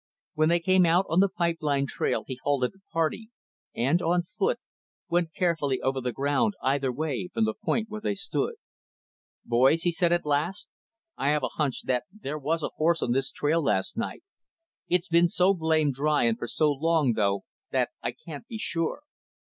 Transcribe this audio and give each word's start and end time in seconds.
When 0.33 0.49
they 0.49 0.59
came 0.59 0.83
out 0.83 1.05
on 1.09 1.19
the 1.19 1.29
pipe 1.29 1.57
line 1.61 1.85
trail, 1.85 2.23
he 2.25 2.39
halted 2.43 2.71
the 2.73 2.79
party, 2.91 3.29
and, 3.75 4.01
on 4.01 4.25
foot, 4.39 4.59
went 5.09 5.35
carefully 5.35 5.79
over 5.79 6.01
the 6.01 6.11
ground 6.11 6.55
either 6.63 6.91
way 6.91 7.29
from 7.31 7.45
the 7.45 7.53
point 7.53 7.87
where 7.87 8.01
they 8.01 8.15
stood. 8.15 8.55
"Boys," 9.45 9.83
he 9.83 9.91
said 9.91 10.11
at 10.11 10.25
last, 10.25 10.67
"I 11.17 11.29
have 11.29 11.43
a 11.43 11.49
hunch 11.53 11.83
that 11.83 12.05
there 12.11 12.39
was 12.39 12.63
a 12.63 12.69
horse 12.77 13.03
on 13.03 13.11
this 13.11 13.31
trail 13.31 13.61
last 13.63 13.95
night. 13.95 14.23
It's 14.87 15.07
been 15.07 15.29
so 15.29 15.53
blamed 15.53 15.93
dry, 15.93 16.23
and 16.23 16.35
for 16.35 16.47
so 16.47 16.71
long, 16.71 17.13
though, 17.13 17.43
that 17.69 17.89
I 18.01 18.11
can't 18.11 18.47
be 18.47 18.57
sure. 18.57 19.03